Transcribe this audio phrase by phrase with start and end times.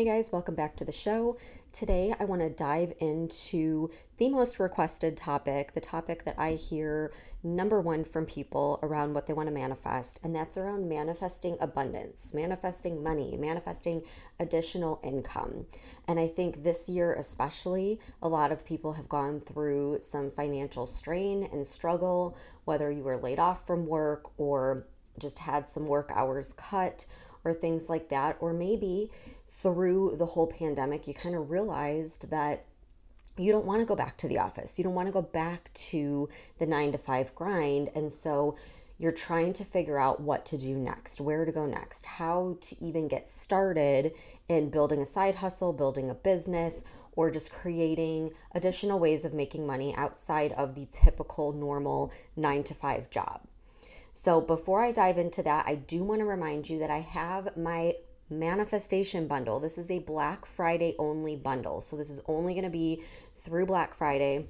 [0.00, 1.36] Hey guys, welcome back to the show.
[1.72, 7.12] Today I want to dive into the most requested topic, the topic that I hear
[7.42, 12.32] number one from people around what they want to manifest, and that's around manifesting abundance,
[12.32, 14.02] manifesting money, manifesting
[14.38, 15.66] additional income.
[16.08, 20.86] And I think this year, especially, a lot of people have gone through some financial
[20.86, 24.86] strain and struggle, whether you were laid off from work or
[25.18, 27.04] just had some work hours cut
[27.44, 29.10] or things like that, or maybe
[29.50, 32.64] through the whole pandemic, you kind of realized that
[33.36, 34.78] you don't want to go back to the office.
[34.78, 37.90] You don't want to go back to the nine to five grind.
[37.94, 38.56] And so
[38.98, 42.84] you're trying to figure out what to do next, where to go next, how to
[42.84, 44.12] even get started
[44.46, 49.66] in building a side hustle, building a business, or just creating additional ways of making
[49.66, 53.40] money outside of the typical normal nine to five job.
[54.12, 57.56] So, before I dive into that, I do want to remind you that I have
[57.56, 57.94] my
[58.30, 59.60] manifestation bundle.
[59.60, 61.80] This is a Black Friday only bundle.
[61.80, 63.02] So, this is only going to be
[63.34, 64.46] through Black Friday.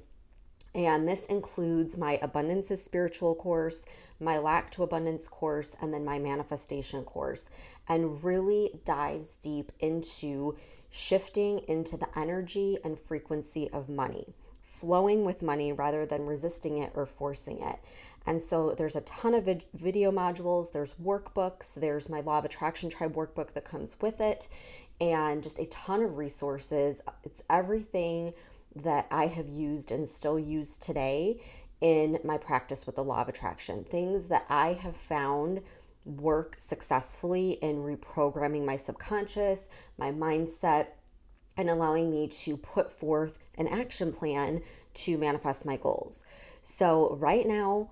[0.73, 3.85] And this includes my Abundance is Spiritual course,
[4.21, 7.45] my Lack to Abundance course, and then my Manifestation course,
[7.89, 10.55] and really dives deep into
[10.89, 14.27] shifting into the energy and frequency of money,
[14.61, 17.79] flowing with money rather than resisting it or forcing it.
[18.25, 22.45] And so there's a ton of vid- video modules, there's workbooks, there's my Law of
[22.45, 24.47] Attraction Tribe workbook that comes with it,
[24.99, 27.01] and just a ton of resources.
[27.23, 28.33] It's everything
[28.75, 31.41] that I have used and still use today
[31.81, 33.83] in my practice with the Law of Attraction.
[33.83, 35.61] Things that I have found
[36.05, 40.87] work successfully in reprogramming my subconscious, my mindset,
[41.57, 44.61] and allowing me to put forth an action plan
[44.93, 46.23] to manifest my goals.
[46.63, 47.89] So, right now,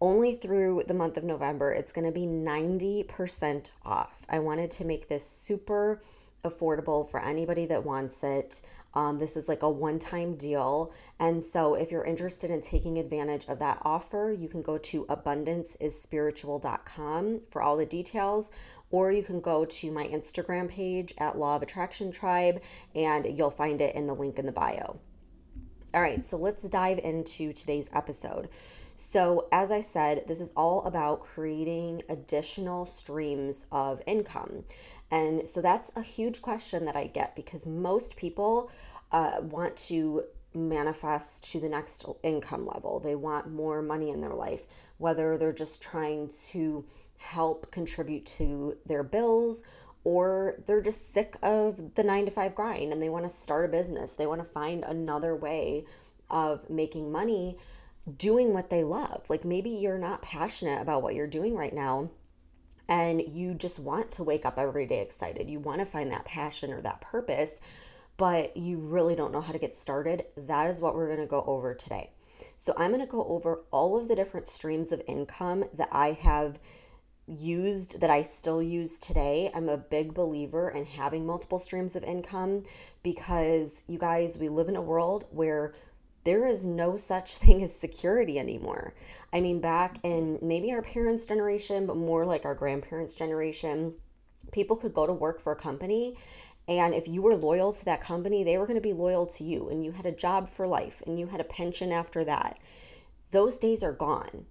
[0.00, 4.24] only through the month of November, it's going to be 90% off.
[4.28, 6.00] I wanted to make this super
[6.44, 8.60] affordable for anybody that wants it.
[8.92, 10.92] Um, this is like a one time deal.
[11.18, 15.04] And so, if you're interested in taking advantage of that offer, you can go to
[15.04, 18.50] abundanceisspiritual.com for all the details,
[18.90, 22.60] or you can go to my Instagram page at Law of Attraction Tribe
[22.94, 24.98] and you'll find it in the link in the bio.
[25.92, 28.48] All right, so let's dive into today's episode.
[28.96, 34.64] So, as I said, this is all about creating additional streams of income.
[35.10, 38.70] And so that's a huge question that I get because most people
[39.10, 43.00] uh, want to manifest to the next income level.
[43.00, 44.66] They want more money in their life,
[44.98, 46.84] whether they're just trying to
[47.20, 49.62] help contribute to their bills
[50.04, 53.66] or they're just sick of the nine to five grind and they want to start
[53.66, 54.14] a business.
[54.14, 55.84] They want to find another way
[56.30, 57.58] of making money
[58.16, 59.28] doing what they love.
[59.28, 62.10] Like maybe you're not passionate about what you're doing right now
[62.88, 65.50] and you just want to wake up every day excited.
[65.50, 67.60] You want to find that passion or that purpose,
[68.16, 70.24] but you really don't know how to get started.
[70.36, 72.12] That is what we're going to go over today.
[72.56, 76.12] So I'm going to go over all of the different streams of income that I
[76.12, 76.58] have
[77.30, 79.50] used that I still use today.
[79.54, 82.64] I'm a big believer in having multiple streams of income
[83.02, 85.72] because you guys, we live in a world where
[86.24, 88.94] there is no such thing as security anymore.
[89.32, 93.94] I mean, back in maybe our parents' generation, but more like our grandparents' generation,
[94.52, 96.16] people could go to work for a company.
[96.68, 99.44] And if you were loyal to that company, they were going to be loyal to
[99.44, 99.68] you.
[99.68, 102.58] And you had a job for life and you had a pension after that.
[103.30, 104.46] Those days are gone,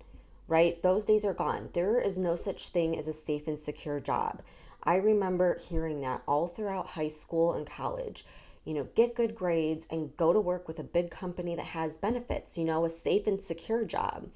[0.49, 0.81] right?
[0.81, 1.69] Those days are gone.
[1.73, 4.41] There is no such thing as a safe and secure job.
[4.83, 8.25] I remember hearing that all throughout high school and college
[8.69, 11.97] you know, get good grades and go to work with a big company that has
[11.97, 14.29] benefits, you know, a safe and secure job.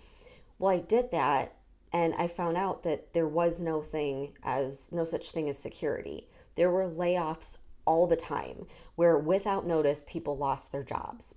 [0.57, 1.55] Well, I did that
[1.91, 6.27] and I found out that there was no thing as no such thing as security.
[6.55, 8.65] There were layoffs all the time
[8.95, 11.35] where without notice people lost their jobs.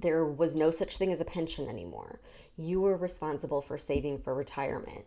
[0.00, 2.20] There was no such thing as a pension anymore.
[2.56, 5.04] You were responsible for saving for retirement.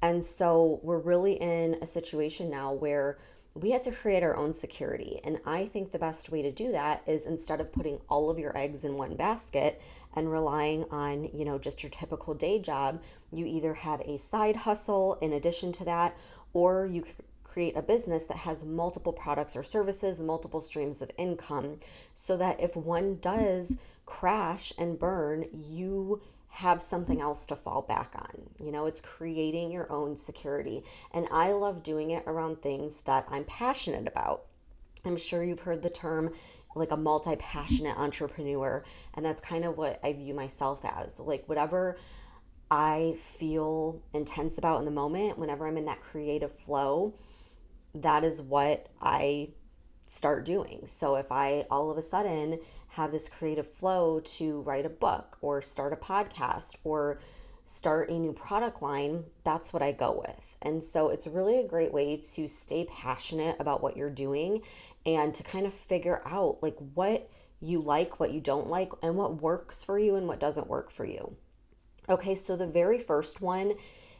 [0.00, 3.18] And so we're really in a situation now where
[3.54, 5.20] we had to create our own security.
[5.22, 8.38] And I think the best way to do that is instead of putting all of
[8.38, 9.80] your eggs in one basket
[10.16, 14.56] and relying on, you know, just your typical day job, you either have a side
[14.56, 16.16] hustle in addition to that,
[16.54, 17.04] or you
[17.44, 21.78] create a business that has multiple products or services, multiple streams of income,
[22.14, 23.76] so that if one does
[24.12, 26.20] crash and burn, you
[26.56, 28.50] have something else to fall back on.
[28.62, 30.82] You know, it's creating your own security.
[31.12, 34.42] And I love doing it around things that I'm passionate about.
[35.02, 36.34] I'm sure you've heard the term
[36.74, 41.18] like a multi passionate entrepreneur, and that's kind of what I view myself as.
[41.18, 41.96] Like, whatever
[42.70, 47.14] I feel intense about in the moment, whenever I'm in that creative flow,
[47.94, 49.52] that is what I
[50.06, 50.82] start doing.
[50.86, 52.58] So if I all of a sudden
[52.92, 57.18] have this creative flow to write a book or start a podcast or
[57.64, 60.56] start a new product line, that's what I go with.
[60.60, 64.62] And so it's really a great way to stay passionate about what you're doing
[65.06, 67.30] and to kind of figure out like what
[67.60, 70.90] you like, what you don't like, and what works for you and what doesn't work
[70.90, 71.36] for you.
[72.08, 73.74] Okay, so the very first one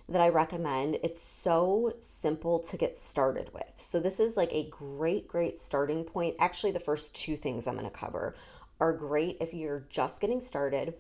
[0.09, 0.99] that I recommend.
[1.03, 3.73] It's so simple to get started with.
[3.77, 6.37] So, this is like a great, great starting point.
[6.39, 8.35] Actually, the first two things I'm going to cover
[8.83, 10.95] are great if you're just getting started.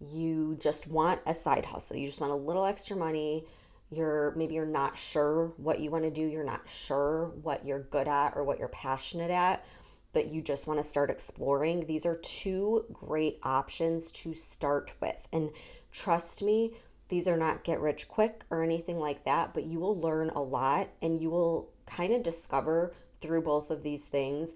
[0.00, 3.46] You just want a side hustle, you just want a little extra money.
[3.90, 7.84] You're maybe you're not sure what you want to do, you're not sure what you're
[7.84, 9.64] good at or what you're passionate at,
[10.12, 11.86] but you just want to start exploring.
[11.86, 15.28] These are two great options to start with.
[15.32, 15.50] And
[15.92, 16.72] trust me,
[17.08, 20.42] these are not get rich quick or anything like that, but you will learn a
[20.42, 24.54] lot and you will kind of discover through both of these things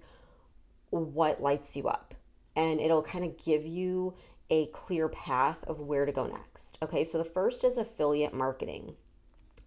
[0.89, 2.13] what lights you up.
[2.57, 4.15] And it'll kind of give you
[4.49, 6.77] a clear path of where to go next.
[6.81, 8.95] Okay, so the first is affiliate marketing.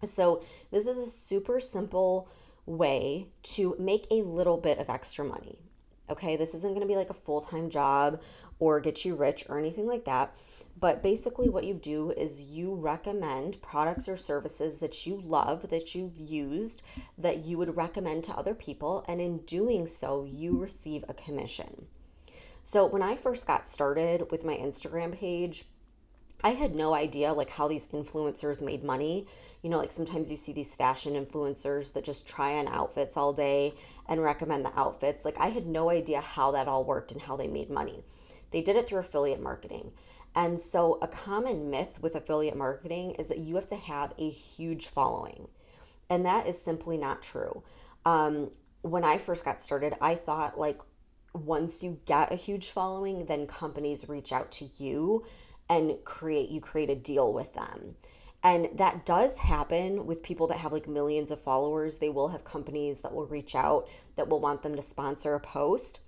[0.03, 2.27] So, this is a super simple
[2.65, 5.59] way to make a little bit of extra money.
[6.09, 8.21] Okay, this isn't going to be like a full time job
[8.59, 10.33] or get you rich or anything like that.
[10.79, 15.93] But basically, what you do is you recommend products or services that you love, that
[15.93, 16.81] you've used,
[17.17, 19.05] that you would recommend to other people.
[19.07, 21.87] And in doing so, you receive a commission.
[22.63, 25.65] So, when I first got started with my Instagram page,
[26.43, 29.27] I had no idea like how these influencers made money.
[29.61, 33.33] You know, like sometimes you see these fashion influencers that just try on outfits all
[33.33, 33.73] day
[34.07, 35.23] and recommend the outfits.
[35.23, 38.03] Like I had no idea how that all worked and how they made money.
[38.51, 39.91] They did it through affiliate marketing.
[40.33, 44.29] And so, a common myth with affiliate marketing is that you have to have a
[44.29, 45.49] huge following.
[46.09, 47.63] And that is simply not true.
[48.05, 50.79] Um, when I first got started, I thought like
[51.33, 55.25] once you get a huge following, then companies reach out to you
[55.69, 57.95] and create you create a deal with them.
[58.43, 61.99] And that does happen with people that have like millions of followers.
[61.99, 65.39] They will have companies that will reach out that will want them to sponsor a
[65.39, 65.99] post.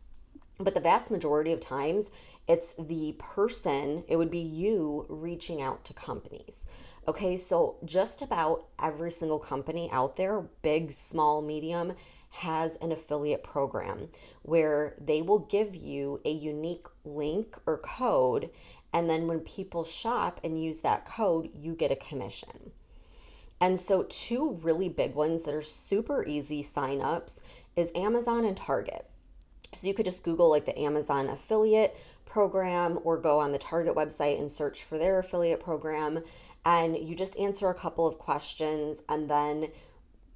[0.60, 2.12] But the vast majority of times,
[2.48, 6.66] it's the person, it would be you reaching out to companies.
[7.08, 11.94] Okay, so just about every single company out there, big, small, medium,
[12.38, 14.10] has an affiliate program
[14.42, 18.50] where they will give you a unique link or code.
[18.92, 22.72] And then when people shop and use that code, you get a commission.
[23.62, 27.40] And so, two really big ones that are super easy signups
[27.76, 29.06] is Amazon and Target.
[29.74, 31.96] So, you could just Google like the Amazon affiliate
[32.26, 36.24] program or go on the Target website and search for their affiliate program.
[36.66, 39.70] And you just answer a couple of questions and then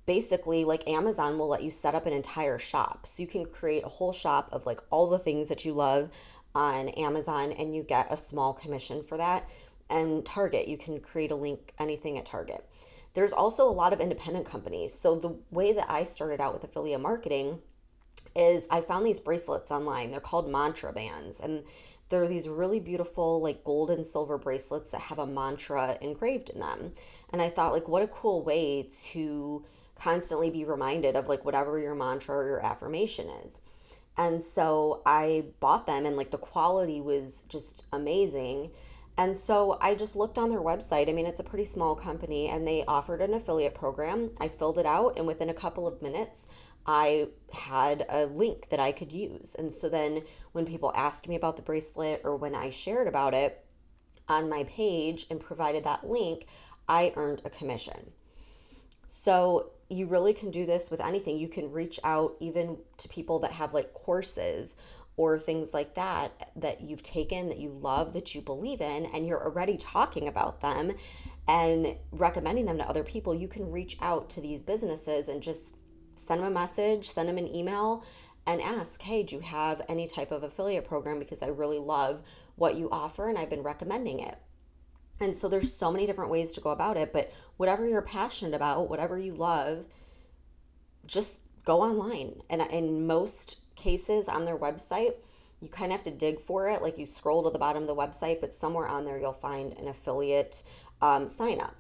[0.08, 3.06] basically like Amazon will let you set up an entire shop.
[3.06, 6.10] So you can create a whole shop of like all the things that you love
[6.56, 9.48] on Amazon and you get a small commission for that.
[9.90, 12.68] And Target, you can create a link anything at Target.
[13.14, 14.94] There's also a lot of independent companies.
[14.94, 17.60] So the way that I started out with affiliate marketing
[18.34, 20.12] is I found these bracelets online.
[20.12, 21.66] They're called mantra bands and
[22.10, 26.50] there are these really beautiful like gold and silver bracelets that have a mantra engraved
[26.50, 26.94] in them.
[27.34, 29.66] And I thought like what a cool way to
[30.00, 33.62] constantly be reminded of like whatever your mantra or your affirmation is.
[34.18, 38.72] And so I bought them and like the quality was just amazing.
[39.18, 41.10] And so I just looked on their website.
[41.10, 44.32] I mean, it's a pretty small company and they offered an affiliate program.
[44.40, 46.48] I filled it out and within a couple of minutes,
[46.86, 49.56] I had a link that I could use.
[49.56, 53.34] And so then when people asked me about the bracelet or when I shared about
[53.34, 53.66] it
[54.28, 56.48] on my page and provided that link,
[56.88, 58.12] I earned a commission.
[59.08, 61.38] So you really can do this with anything.
[61.38, 64.76] You can reach out even to people that have like courses
[65.16, 69.26] or things like that that you've taken that you love that you believe in and
[69.26, 70.94] you're already talking about them
[71.48, 75.76] and recommending them to other people you can reach out to these businesses and just
[76.16, 78.04] send them a message, send them an email,
[78.46, 81.20] and ask, hey, do you have any type of affiliate program?
[81.20, 82.24] Because I really love
[82.56, 84.38] what you offer and I've been recommending it.
[85.20, 88.54] And so there's so many different ways to go about it, but whatever you're passionate
[88.54, 89.86] about, whatever you love,
[91.06, 92.42] just go online.
[92.50, 95.14] And in most cases on their website,
[95.60, 96.82] you kind of have to dig for it.
[96.82, 99.74] Like you scroll to the bottom of the website, but somewhere on there you'll find
[99.74, 100.62] an affiliate
[101.02, 101.76] um, sign up.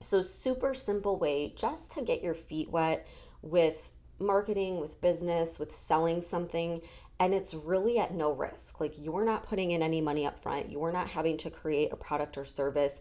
[0.00, 3.06] So, super simple way just to get your feet wet
[3.42, 6.80] with marketing, with business, with selling something.
[7.20, 8.80] And it's really at no risk.
[8.80, 11.96] Like you're not putting in any money up front, you're not having to create a
[11.96, 12.98] product or service.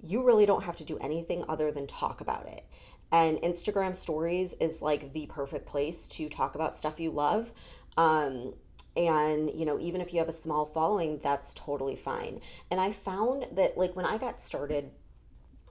[0.00, 2.64] You really don't have to do anything other than talk about it.
[3.12, 7.52] And Instagram stories is like the perfect place to talk about stuff you love.
[7.96, 8.54] Um,
[8.96, 12.90] and you know even if you have a small following that's totally fine and i
[12.90, 14.90] found that like when i got started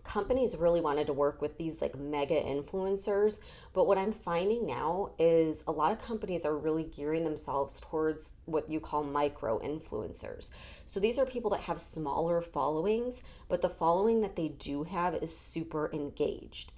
[0.05, 3.39] companies really wanted to work with these like mega influencers
[3.73, 8.33] but what i'm finding now is a lot of companies are really gearing themselves towards
[8.45, 10.49] what you call micro influencers
[10.85, 15.15] so these are people that have smaller followings but the following that they do have
[15.15, 16.71] is super engaged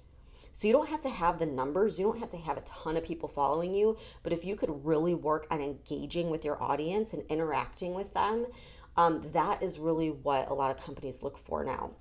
[0.58, 2.96] so you don't have to have the numbers, you don't have to have a ton
[2.96, 7.12] of people following you, but if you could really work on engaging with your audience
[7.12, 8.44] and interacting with them,
[8.96, 11.92] um, that is really what a lot of companies look for now.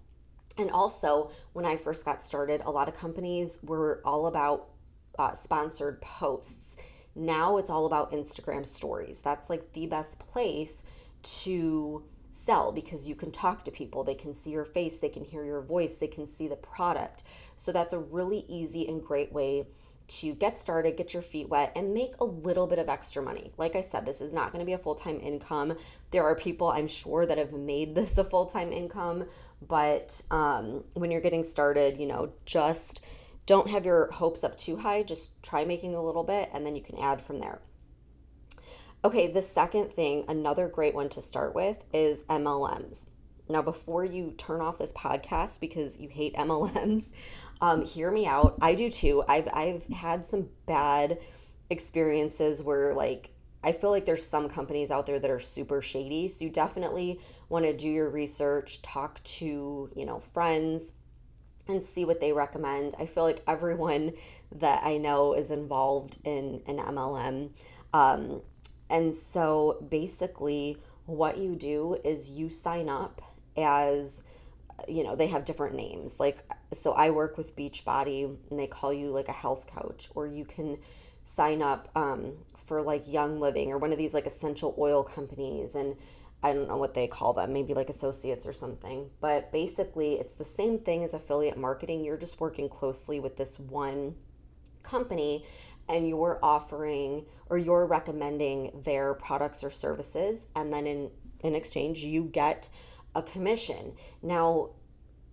[0.57, 4.69] And also, when I first got started, a lot of companies were all about
[5.17, 6.75] uh, sponsored posts.
[7.15, 9.21] Now it's all about Instagram stories.
[9.21, 10.83] That's like the best place
[11.23, 14.03] to sell because you can talk to people.
[14.03, 17.23] They can see your face, they can hear your voice, they can see the product.
[17.57, 19.67] So that's a really easy and great way
[20.07, 23.51] to get started, get your feet wet, and make a little bit of extra money.
[23.57, 25.77] Like I said, this is not going to be a full time income.
[26.11, 29.25] There are people I'm sure that have made this a full time income,
[29.65, 33.01] but um, when you're getting started, you know, just
[33.45, 35.03] don't have your hopes up too high.
[35.03, 37.59] Just try making a little bit and then you can add from there.
[39.05, 43.07] Okay, the second thing, another great one to start with is MLMs.
[43.49, 47.05] Now, before you turn off this podcast because you hate MLMs,
[47.61, 48.57] um, hear me out.
[48.61, 49.23] I do too.
[49.27, 51.19] I've I've had some bad
[51.69, 53.31] experiences where like
[53.63, 56.29] I feel like there's some companies out there that are super shady.
[56.29, 60.93] So you definitely want to do your research, talk to, you know, friends
[61.67, 62.95] and see what they recommend.
[62.99, 64.13] I feel like everyone
[64.55, 67.49] that I know is involved in an MLM.
[67.93, 68.41] Um,
[68.89, 73.21] and so basically what you do is you sign up
[73.57, 74.21] as
[74.87, 76.19] you know, they have different names.
[76.19, 76.43] Like,
[76.73, 80.45] so I work with Beachbody and they call you like a health coach, or you
[80.45, 80.77] can
[81.23, 82.33] sign up um,
[82.65, 85.75] for like Young Living or one of these like essential oil companies.
[85.75, 85.95] And
[86.43, 89.09] I don't know what they call them, maybe like associates or something.
[89.19, 92.03] But basically, it's the same thing as affiliate marketing.
[92.03, 94.15] You're just working closely with this one
[94.83, 95.45] company
[95.89, 100.47] and you're offering or you're recommending their products or services.
[100.55, 102.69] And then in, in exchange, you get
[103.17, 103.93] a commission.
[104.21, 104.69] Now,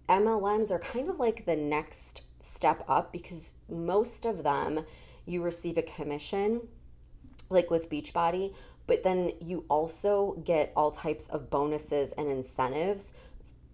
[0.09, 4.85] MLMs are kind of like the next step up because most of them
[5.26, 6.69] you receive a commission,
[7.50, 8.55] like with Beachbody,
[8.87, 13.12] but then you also get all types of bonuses and incentives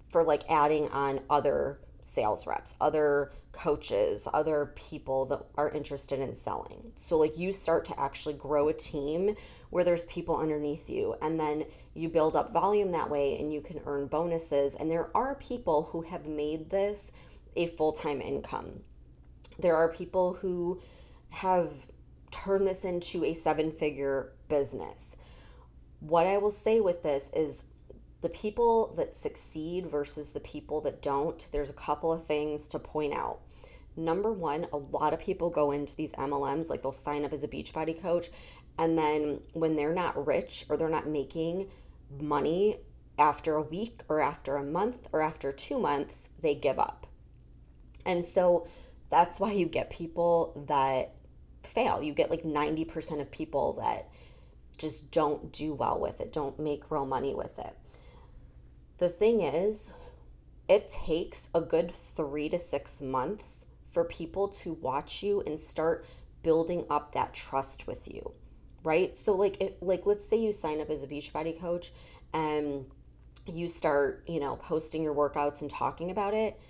[0.09, 6.35] for like adding on other sales reps, other coaches, other people that are interested in
[6.35, 6.93] selling.
[6.95, 9.35] So, like, you start to actually grow a team
[9.71, 13.61] where there's people underneath you, and then you build up volume that way and you
[13.61, 14.75] can earn bonuses.
[14.75, 17.11] And there are people who have made this
[17.57, 18.81] a full time income.
[19.59, 20.81] There are people who
[21.31, 21.87] have
[22.31, 25.17] turned this into a seven figure business.
[26.01, 27.65] What I will say with this is
[28.21, 32.79] the people that succeed versus the people that don't, there's a couple of things to
[32.79, 33.41] point out.
[33.97, 37.43] Number one, a lot of people go into these MLMs, like they'll sign up as
[37.43, 38.31] a Beachbody coach,
[38.81, 41.69] and then when they're not rich or they're not making
[42.19, 42.79] money
[43.19, 47.07] after a week or after a month or after two months, they give up.
[48.07, 48.67] And so
[49.11, 51.13] that's why you get people that
[51.63, 52.03] fail.
[52.03, 54.09] You get like 90% of people that
[54.79, 57.77] just don't do well with it, don't make real money with it.
[58.97, 59.93] The thing is,
[60.71, 66.07] it takes a good three to six months for people to watch you and start
[66.43, 68.33] building up that trust with you
[68.83, 69.17] right?
[69.17, 71.93] So like it like let's say you sign up as a beachbody coach
[72.33, 72.87] and
[73.47, 76.61] you start you know posting your workouts and talking about it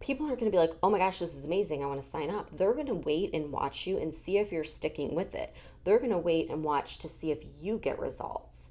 [0.00, 2.06] people aren't going to be like oh my gosh this is amazing i want to
[2.06, 2.50] sign up.
[2.50, 5.54] They're going to wait and watch you and see if you're sticking with it.
[5.84, 8.68] They're going to wait and watch to see if you get results.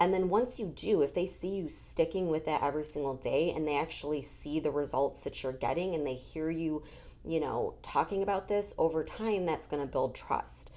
[0.00, 3.52] And then once you do, if they see you sticking with it every single day
[3.54, 6.84] and they actually see the results that you're getting and they hear you,
[7.24, 10.70] you know, talking about this over time, that's going to build trust.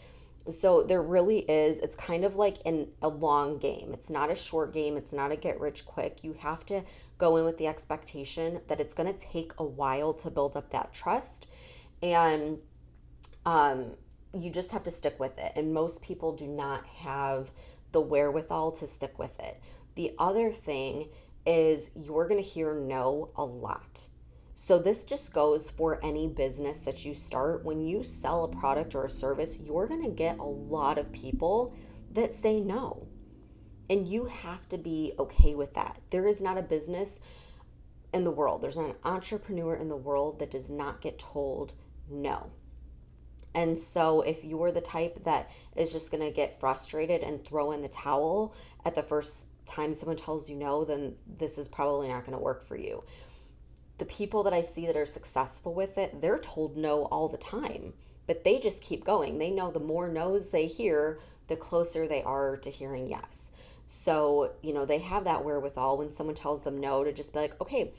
[0.50, 3.92] So there really is, it's kind of like in a long game.
[3.94, 6.24] It's not a short game, it's not a get rich quick.
[6.24, 6.84] You have to
[7.18, 10.72] go in with the expectation that it's going to take a while to build up
[10.72, 11.46] that trust
[12.02, 12.58] and
[13.46, 13.92] um,
[14.34, 15.52] you just have to stick with it.
[15.56, 17.52] And most people do not have
[17.92, 19.62] the wherewithal to stick with it.
[19.96, 21.10] The other thing
[21.46, 24.08] is you're going to hear no a lot.
[24.54, 27.64] So, this just goes for any business that you start.
[27.64, 31.12] When you sell a product or a service, you're going to get a lot of
[31.12, 31.74] people
[32.12, 33.08] that say no.
[33.90, 36.00] And you have to be okay with that.
[36.12, 37.20] There is not a business
[38.14, 41.74] in the world, there's not an entrepreneur in the world that does not get told
[42.10, 42.52] no.
[43.54, 47.72] And so, if you're the type that is just going to get frustrated and throw
[47.72, 48.54] in the towel
[48.86, 52.44] at the first time someone tells you no, then this is probably not going to
[52.44, 53.04] work for you.
[54.02, 57.38] The people that I see that are successful with it, they're told no all the
[57.38, 57.94] time,
[58.26, 59.38] but they just keep going.
[59.38, 63.52] They know the more no's they hear, the closer they are to hearing yes.
[63.86, 67.42] So, you know, they have that wherewithal when someone tells them no to just be
[67.42, 67.94] like, okay,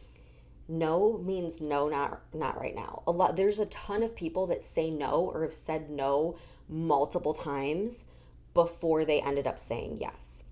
[0.67, 3.05] no means no not not right now.
[3.07, 6.37] A lot there's a ton of people that say no or have said no
[6.69, 8.07] multiple times
[8.55, 10.43] before they ended up saying yes.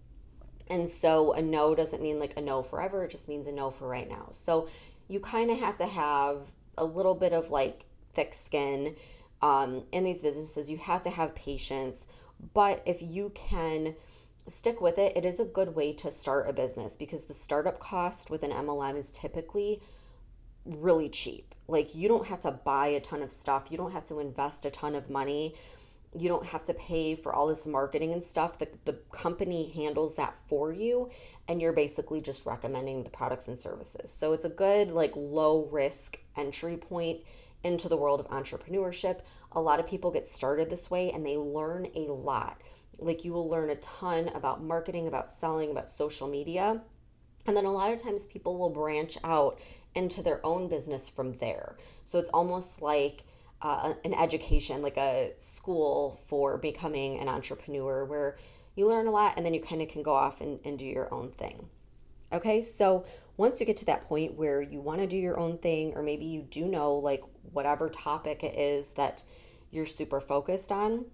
[0.69, 3.73] And so a no doesn't mean like a no forever, it just means a no
[3.73, 4.29] for right now.
[4.33, 4.69] So
[5.11, 8.95] you kind of have to have a little bit of like thick skin
[9.43, 10.71] um, in these businesses.
[10.71, 12.07] You have to have patience.
[12.55, 13.97] But if you can
[14.47, 17.81] stick with it, it is a good way to start a business because the startup
[17.81, 19.83] cost with an MLM is typically
[20.65, 21.55] really cheap.
[21.67, 24.65] Like you don't have to buy a ton of stuff, you don't have to invest
[24.65, 25.55] a ton of money
[26.19, 28.59] you don't have to pay for all this marketing and stuff.
[28.59, 31.11] The, the company handles that for you,
[31.47, 34.13] and you're basically just recommending the products and services.
[34.13, 37.21] So it's a good, like, low risk entry point
[37.63, 39.21] into the world of entrepreneurship.
[39.53, 42.61] A lot of people get started this way and they learn a lot.
[42.99, 46.83] Like, you will learn a ton about marketing, about selling, about social media.
[47.47, 49.61] And then a lot of times people will branch out
[49.95, 51.77] into their own business from there.
[52.05, 53.25] So it's almost like,
[53.63, 58.39] uh, an education, like a school for becoming an entrepreneur where
[58.75, 60.85] you learn a lot and then you kind of can go off and, and do
[60.85, 61.69] your own thing.
[62.33, 63.05] Okay, so
[63.37, 66.03] once you get to that point where you want to do your own thing, or
[66.03, 69.25] maybe you do know like whatever topic it is that
[69.71, 71.07] you're super focused on,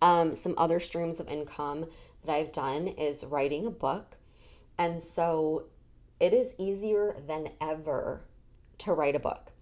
[0.00, 1.86] um, some other streams of income
[2.24, 4.16] that I've done is writing a book.
[4.76, 5.66] And so
[6.20, 8.24] it is easier than ever
[8.78, 9.52] to write a book.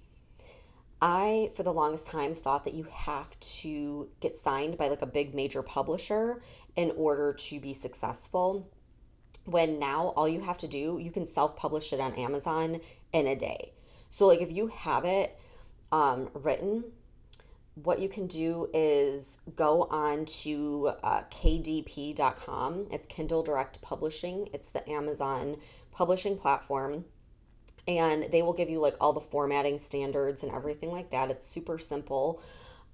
[1.00, 5.06] I, for the longest time, thought that you have to get signed by like a
[5.06, 6.40] big major publisher
[6.74, 8.70] in order to be successful.
[9.44, 12.80] When now all you have to do, you can self publish it on Amazon
[13.12, 13.72] in a day.
[14.10, 15.38] So, like, if you have it
[15.92, 16.84] um, written,
[17.74, 22.86] what you can do is go on to uh, kdp.com.
[22.90, 25.58] It's Kindle Direct Publishing, it's the Amazon
[25.92, 27.04] publishing platform
[27.88, 31.30] and they will give you like all the formatting standards and everything like that.
[31.30, 32.42] It's super simple.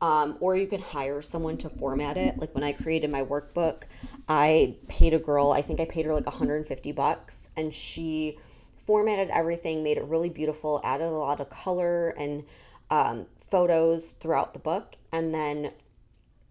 [0.00, 2.37] Um, or you can hire someone to format it.
[2.37, 3.85] Like when I created my workbook,
[4.28, 8.37] I paid a girl, I think I paid her like 150 bucks, and she
[8.85, 12.42] formatted everything, made it really beautiful, added a lot of color and
[12.90, 14.96] um, photos throughout the book.
[15.12, 15.72] And then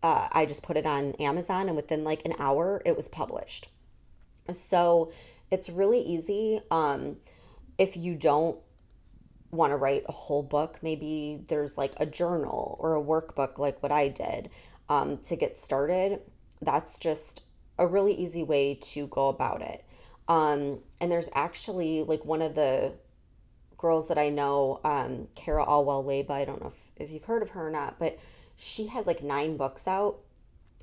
[0.02, 3.68] uh, I just put it on Amazon, and within like an hour, it was published.
[4.52, 5.12] So
[5.52, 6.62] it's really easy.
[6.72, 7.18] Um,
[7.82, 8.60] if you don't
[9.50, 13.82] want to write a whole book, maybe there's like a journal or a workbook, like
[13.82, 14.52] what I did
[14.88, 16.20] um, to get started.
[16.62, 17.42] That's just
[17.80, 19.84] a really easy way to go about it.
[20.28, 22.94] Um, and there's actually like one of the
[23.80, 26.30] girls that I know, um, Cara Alwill Leyba.
[26.30, 28.20] I don't know if, if you've heard of her or not, but
[28.56, 30.20] she has like nine books out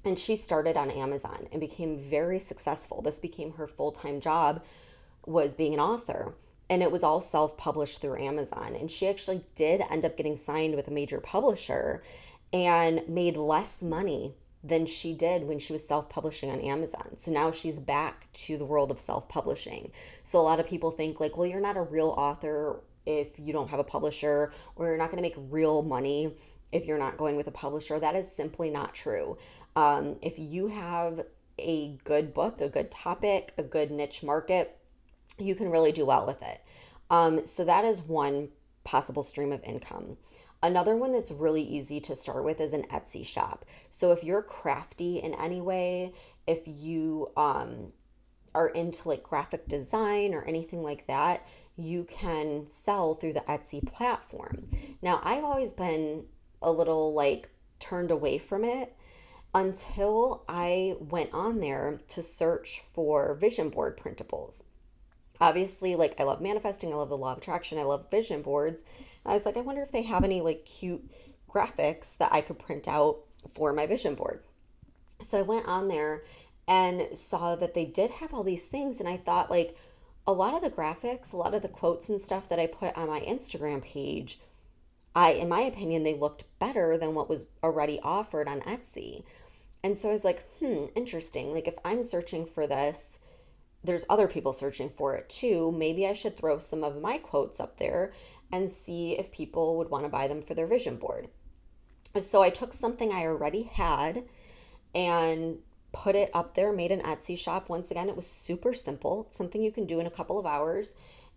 [0.05, 3.03] and she started on Amazon and became very successful.
[3.03, 4.65] This became her full time job
[5.25, 6.35] was being an author
[6.71, 8.75] and it was all self published through Amazon.
[8.75, 12.03] And she actually did end up getting signed with a major publisher
[12.53, 17.17] and made less money than she did when she was self publishing on Amazon.
[17.17, 19.93] So now she's back to the world of self publishing.
[20.25, 23.53] So a lot of people think, like, well, you're not a real author if you
[23.53, 26.35] don't have a publisher, or you're not going to make real money
[26.73, 27.99] if you're not going with a publisher.
[27.99, 29.39] That is simply not true.
[29.75, 31.25] Um, if you have
[31.59, 34.78] a good book, a good topic, a good niche market,
[35.39, 36.63] you can really do well with it.
[37.11, 38.49] Um, so that is one
[38.85, 40.17] possible stream of income.
[40.63, 43.65] Another one that's really easy to start with is an Etsy shop.
[43.91, 46.13] So if you're crafty in any way,
[46.47, 47.93] if you um,
[48.55, 51.47] are into like graphic design or anything like that,
[51.77, 54.67] you can sell through the Etsy platform.
[55.01, 56.25] Now, I've always been
[56.61, 58.97] a little like turned away from it
[59.55, 64.65] until I went on there to search for vision board printables
[65.41, 68.83] obviously like I love manifesting, I love the law of attraction, I love vision boards.
[69.25, 71.09] And I was like, I wonder if they have any like cute
[71.49, 73.19] graphics that I could print out
[73.53, 74.41] for my vision board.
[75.23, 76.23] So I went on there
[76.67, 79.77] and saw that they did have all these things and I thought like
[80.27, 82.97] a lot of the graphics, a lot of the quotes and stuff that I put
[82.97, 84.39] on my Instagram page,
[85.15, 89.25] I in my opinion they looked better than what was already offered on Etsy.
[89.83, 91.53] And so I was like, hmm, interesting.
[91.53, 93.19] Like if I'm searching for this,
[93.83, 95.73] there's other people searching for it too.
[95.73, 98.13] Maybe I should throw some of my quotes up there
[98.53, 101.29] and see if people would want to buy them for their vision board.
[102.21, 104.25] So I took something I already had
[104.95, 105.59] and
[105.93, 107.69] put it up there, made an Etsy shop.
[107.69, 110.95] Once again, it was super simple, something you can do in a couple of hours.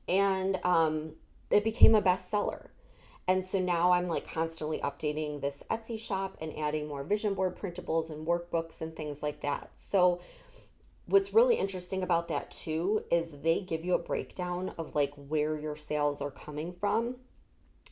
[0.08, 1.14] And um,
[1.50, 2.70] it became a bestseller.
[3.28, 7.56] And so now I'm like constantly updating this Etsy shop and adding more vision board
[7.56, 9.72] printables and workbooks and things like that.
[9.76, 10.22] So
[11.06, 15.58] what's really interesting about that too is they give you a breakdown of like where
[15.58, 17.18] your sales are coming from.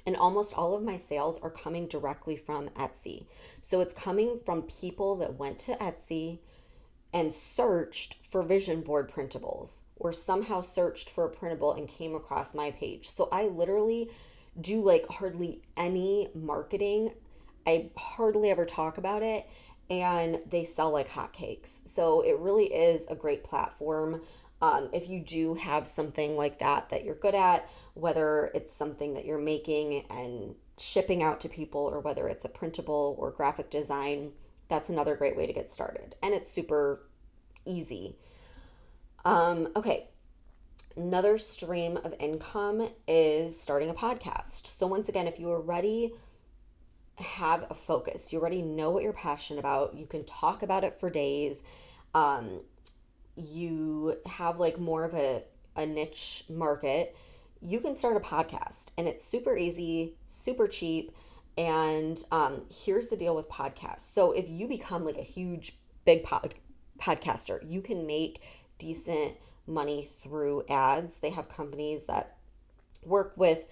[0.05, 3.25] And almost all of my sales are coming directly from Etsy.
[3.61, 6.39] So it's coming from people that went to Etsy
[7.13, 12.55] and searched for vision board printables or somehow searched for a printable and came across
[12.55, 13.09] my page.
[13.09, 14.09] So I literally
[14.59, 17.13] do like hardly any marketing.
[17.67, 19.47] I hardly ever talk about it
[19.89, 21.87] and they sell like hotcakes.
[21.87, 24.21] So it really is a great platform.
[24.61, 29.13] Um, if you do have something like that that you're good at, whether it's something
[29.13, 33.69] that you're making and shipping out to people, or whether it's a printable or graphic
[33.69, 34.31] design,
[34.67, 36.15] that's another great way to get started.
[36.21, 37.01] And it's super
[37.65, 38.17] easy.
[39.25, 40.07] Um, okay,
[40.95, 44.67] another stream of income is starting a podcast.
[44.67, 46.11] So, once again, if you are ready
[47.19, 48.31] have a focus.
[48.31, 49.95] You already know what you're passionate about.
[49.95, 51.63] You can talk about it for days.
[52.13, 52.61] Um,
[53.35, 55.43] you have like more of a,
[55.75, 57.15] a niche market.
[57.61, 61.11] You can start a podcast and it's super easy, super cheap.
[61.57, 64.11] And um, here's the deal with podcasts.
[64.13, 65.73] So if you become like a huge,
[66.05, 66.55] big pod,
[66.99, 68.41] podcaster, you can make
[68.77, 69.33] decent
[69.67, 71.19] money through ads.
[71.19, 72.37] They have companies that
[73.03, 73.65] work with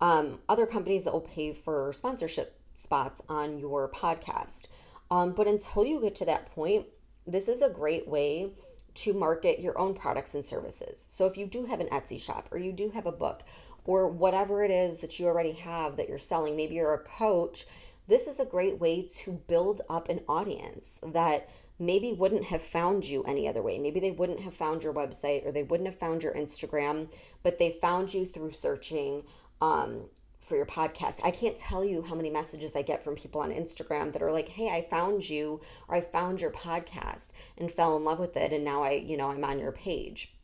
[0.00, 4.66] um, other companies that will pay for sponsorship spots on your podcast.
[5.10, 6.86] Um, but until you get to that point,
[7.26, 8.52] this is a great way
[8.94, 11.06] to market your own products and services.
[11.08, 13.42] So if you do have an Etsy shop or you do have a book
[13.84, 17.64] or whatever it is that you already have that you're selling, maybe you're a coach,
[18.08, 23.04] this is a great way to build up an audience that maybe wouldn't have found
[23.06, 23.78] you any other way.
[23.78, 27.58] Maybe they wouldn't have found your website or they wouldn't have found your Instagram, but
[27.58, 29.24] they found you through searching
[29.60, 30.04] um,
[30.42, 31.20] for your podcast.
[31.24, 34.32] I can't tell you how many messages I get from people on Instagram that are
[34.32, 38.36] like, "Hey, I found you or I found your podcast and fell in love with
[38.36, 40.34] it and now I, you know, I'm on your page."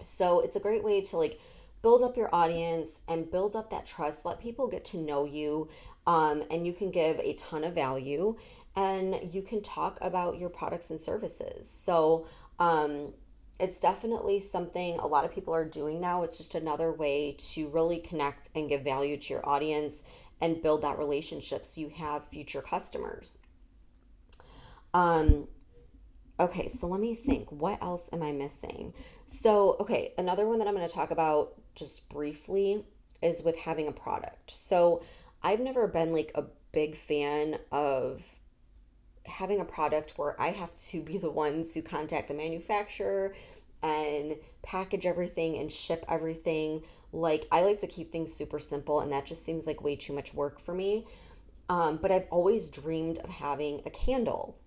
[0.00, 1.40] So, it's a great way to like
[1.82, 5.68] build up your audience and build up that trust, let people get to know you,
[6.06, 8.36] um, and you can give a ton of value
[8.76, 11.68] and you can talk about your products and services.
[11.68, 12.26] So,
[12.58, 13.14] um,
[13.60, 16.22] it's definitely something a lot of people are doing now.
[16.22, 20.02] It's just another way to really connect and give value to your audience
[20.40, 23.38] and build that relationship so you have future customers.
[24.94, 25.48] Um
[26.40, 27.52] okay, so let me think.
[27.52, 28.94] What else am I missing?
[29.26, 32.86] So, okay, another one that I'm going to talk about just briefly
[33.22, 34.50] is with having a product.
[34.50, 35.04] So,
[35.42, 38.39] I've never been like a big fan of
[39.30, 43.34] having a product where I have to be the ones who contact the manufacturer
[43.82, 46.82] and package everything and ship everything.
[47.12, 50.12] Like, I like to keep things super simple, and that just seems like way too
[50.12, 51.06] much work for me.
[51.68, 54.58] Um, but I've always dreamed of having a candle.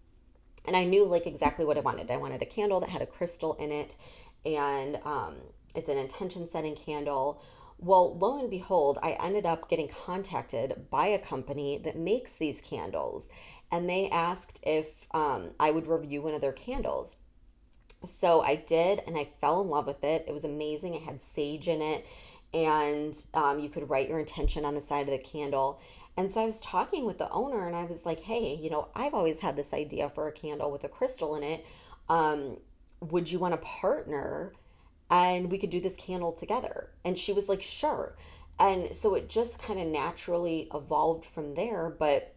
[0.65, 2.10] And I knew like exactly what I wanted.
[2.10, 3.97] I wanted a candle that had a crystal in it,
[4.45, 5.36] and um,
[5.76, 7.41] it's an intention setting candle.
[7.83, 12.61] Well, lo and behold, I ended up getting contacted by a company that makes these
[12.61, 13.27] candles,
[13.69, 17.17] and they asked if um, I would review one of their candles.
[18.05, 20.23] So I did, and I fell in love with it.
[20.25, 20.93] It was amazing.
[20.93, 22.07] It had sage in it,
[22.53, 25.81] and um, you could write your intention on the side of the candle.
[26.15, 28.87] And so I was talking with the owner, and I was like, hey, you know,
[28.95, 31.65] I've always had this idea for a candle with a crystal in it.
[32.07, 32.59] Um,
[33.01, 34.53] would you want to partner?
[35.13, 36.89] And we could do this candle together.
[37.06, 38.15] And she was like, sure.
[38.60, 41.88] And so it just kind of naturally evolved from there.
[41.88, 42.34] But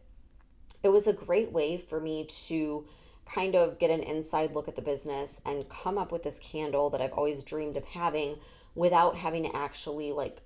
[0.82, 2.86] it was a great way for me to
[3.24, 6.90] kind of get an inside look at the business and come up with this candle
[6.90, 8.36] that I've always dreamed of having
[8.74, 10.42] without having to actually like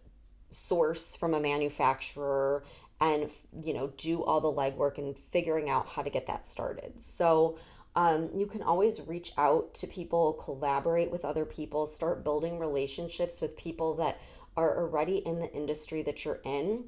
[0.50, 2.62] source from a manufacturer
[3.00, 3.28] and
[3.64, 7.02] you know do all the legwork and figuring out how to get that started.
[7.02, 7.58] So
[7.96, 13.40] Um, you can always reach out to people, collaborate with other people, start building relationships
[13.40, 14.20] with people that
[14.56, 16.84] are already in the industry that you're in.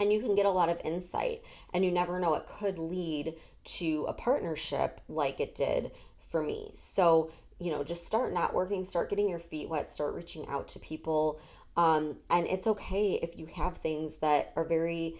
[0.00, 1.42] And you can get a lot of insight.
[1.72, 6.72] And you never know, it could lead to a partnership like it did for me.
[6.74, 10.80] So, you know, just start networking, start getting your feet wet, start reaching out to
[10.80, 11.40] people.
[11.76, 15.16] Um, and it's okay if you have things that are very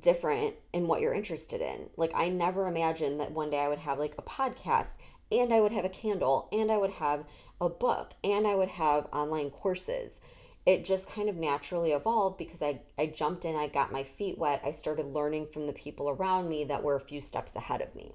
[0.00, 1.90] different in what you're interested in.
[1.96, 4.94] Like, I never imagined that one day I would have like a podcast
[5.30, 7.24] and I would have a candle and I would have
[7.60, 10.20] a book and I would have online courses.
[10.66, 14.38] It just kind of naturally evolved because I, I jumped in, I got my feet
[14.38, 17.82] wet, I started learning from the people around me that were a few steps ahead
[17.82, 18.12] of me.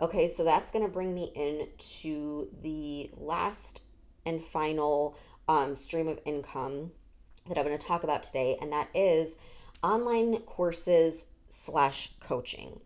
[0.00, 3.82] Okay, so that's going to bring me into the last
[4.24, 6.92] and final um, stream of income
[7.48, 9.36] that I'm going to talk about today, and that is
[9.82, 12.80] online courses slash coaching.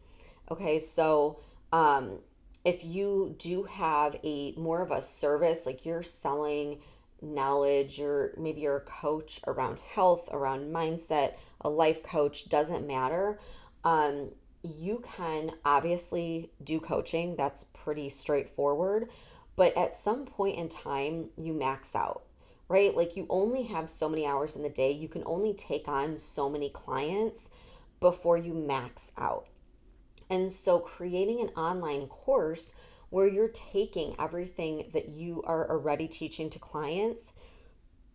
[0.51, 1.41] Okay, so
[1.73, 2.19] um,
[2.65, 6.81] if you do have a more of a service, like you're selling
[7.21, 13.39] knowledge, or maybe you're a coach around health, around mindset, a life coach, doesn't matter.
[13.85, 14.31] Um,
[14.63, 19.11] you can obviously do coaching, that's pretty straightforward.
[19.57, 22.23] But at some point in time, you max out
[22.69, 22.97] right?
[22.97, 24.91] Like you only have so many hours in the day.
[24.91, 27.51] You can only take on so many clients
[28.01, 29.47] before you max out.
[30.31, 32.73] And so creating an online course
[33.11, 37.33] where you're taking everything that you are already teaching to clients,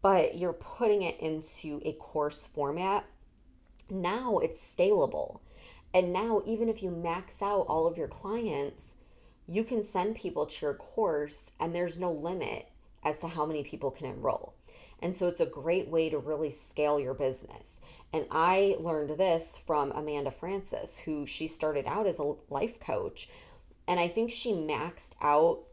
[0.02, 3.06] but you're putting it into a course format,
[3.90, 5.40] now it's scalable.
[5.94, 8.96] And now, even if you max out all of your clients,
[9.48, 12.70] you can send people to your course and there's no limit
[13.04, 14.54] as to how many people can enroll.
[15.02, 17.80] And so it's a great way to really scale your business.
[18.12, 23.30] And I learned this from Amanda Frances, who she started out as a life coach.
[23.88, 25.64] And I think she maxed out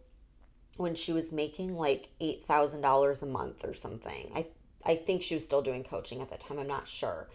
[0.77, 4.31] when she was making like $8,000 a month or something.
[4.35, 4.47] I
[4.85, 7.29] I think she was still doing coaching at that time, I'm not sure.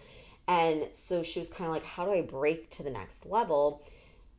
[0.47, 3.84] And so she was kind of like how do I break to the next level?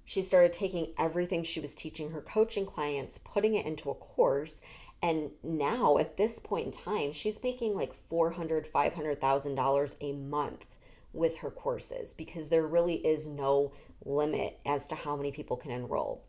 [0.04, 4.60] She started taking everything she was teaching her coaching clients, putting it into a course,
[5.02, 10.66] and now at this point in time, she's making like $400,000, $500,000 a month
[11.12, 13.72] with her courses because there really is no
[14.04, 16.24] limit as to how many people can enroll.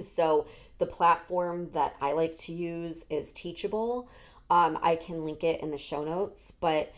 [0.00, 0.46] So
[0.78, 4.08] the platform that I like to use is Teachable.
[4.48, 6.94] Um, I can link it in the show notes, but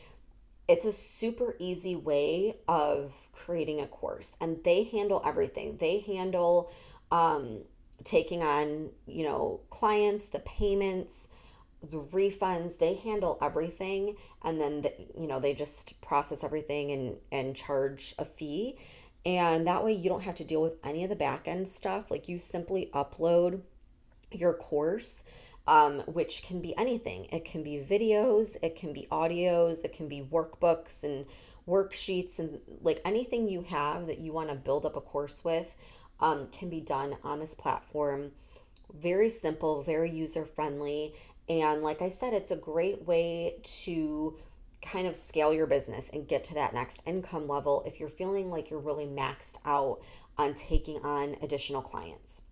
[0.69, 5.79] it's a super easy way of creating a course and they handle everything.
[5.79, 6.73] They handle
[7.11, 7.65] um,
[8.05, 11.29] taking on, you know, clients, the payments,
[11.83, 17.17] the refunds, they handle everything and then the, you know, they just process everything and
[17.31, 18.79] and charge a fee.
[19.25, 22.11] And that way you don't have to deal with any of the back end stuff.
[22.11, 23.63] Like you simply upload
[24.31, 25.23] your course
[25.67, 27.27] um, which can be anything.
[27.31, 31.27] It can be videos, it can be audios, it can be workbooks and
[31.69, 35.77] worksheets, and like anything you have that you want to build up a course with
[36.23, 38.31] um, can be done on this platform.
[38.95, 41.15] Very simple, very user friendly.
[41.49, 44.39] And like I said, it's a great way to
[44.81, 48.51] kind of scale your business and get to that next income level if you're feeling
[48.51, 50.01] like you're really maxed out
[50.39, 52.43] on taking on additional clients.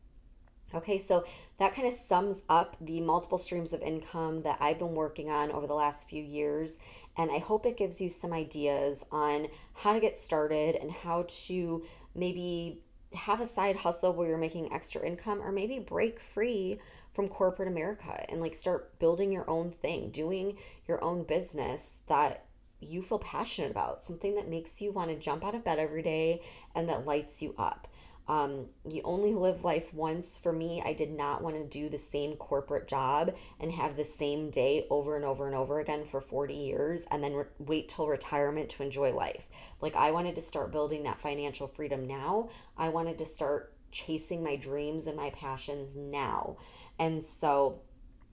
[0.72, 1.24] Okay, so
[1.58, 5.50] that kind of sums up the multiple streams of income that I've been working on
[5.50, 6.78] over the last few years.
[7.16, 11.24] And I hope it gives you some ideas on how to get started and how
[11.46, 12.82] to maybe
[13.14, 16.78] have a side hustle where you're making extra income or maybe break free
[17.12, 22.44] from corporate America and like start building your own thing, doing your own business that
[22.80, 26.02] you feel passionate about, something that makes you want to jump out of bed every
[26.02, 26.40] day
[26.74, 27.88] and that lights you up.
[28.30, 30.38] Um, you only live life once.
[30.38, 34.04] For me, I did not want to do the same corporate job and have the
[34.04, 37.88] same day over and over and over again for 40 years and then re- wait
[37.88, 39.48] till retirement to enjoy life.
[39.80, 42.50] Like, I wanted to start building that financial freedom now.
[42.78, 46.56] I wanted to start chasing my dreams and my passions now.
[47.00, 47.80] And so,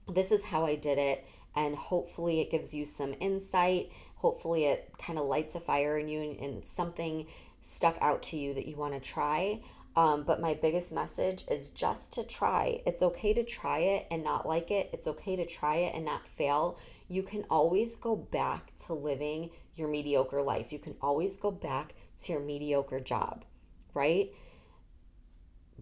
[0.06, 1.26] this is how I did it.
[1.56, 3.90] And hopefully, it gives you some insight.
[4.18, 7.26] Hopefully, it kind of lights a fire in you and, and something
[7.60, 9.60] stuck out to you that you want to try.
[9.98, 12.82] Um, but my biggest message is just to try.
[12.86, 14.90] It's okay to try it and not like it.
[14.92, 16.78] It's okay to try it and not fail.
[17.08, 20.72] You can always go back to living your mediocre life.
[20.72, 23.44] You can always go back to your mediocre job,
[23.92, 24.30] right?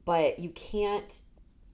[0.07, 1.20] But you can't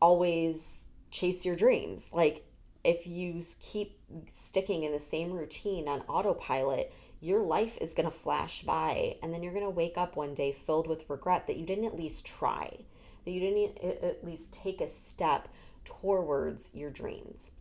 [0.00, 2.10] always chase your dreams.
[2.12, 2.44] Like,
[2.82, 8.14] if you keep sticking in the same routine on autopilot, your life is going to
[8.14, 11.56] flash by and then you're going to wake up one day filled with regret that
[11.56, 12.80] you didn't at least try,
[13.24, 15.46] that you didn't at least take a step
[15.84, 17.52] towards your dreams.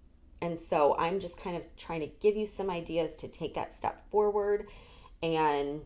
[0.42, 3.76] And so I'm just kind of trying to give you some ideas to take that
[3.76, 4.68] step forward
[5.22, 5.82] and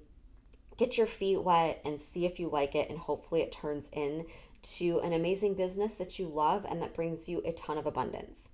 [0.77, 4.25] get your feet wet and see if you like it and hopefully it turns in
[4.63, 8.51] to an amazing business that you love and that brings you a ton of abundance.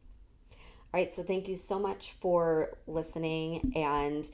[0.94, 4.30] All right, so thank you so much for listening and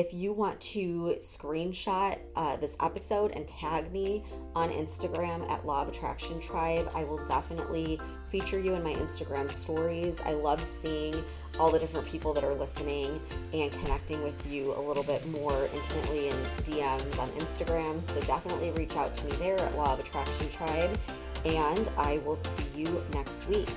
[0.00, 5.82] if you want to screenshot uh, this episode and tag me on Instagram at Law
[5.82, 10.18] of Attraction Tribe, I will definitely feature you in my Instagram stories.
[10.24, 11.22] I love seeing
[11.58, 13.20] all the different people that are listening
[13.52, 18.02] and connecting with you a little bit more intimately in DMs on Instagram.
[18.02, 20.98] So definitely reach out to me there at Law of Attraction Tribe,
[21.44, 23.68] and I will see you next week.